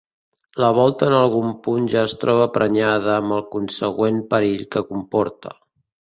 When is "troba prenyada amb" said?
2.23-3.35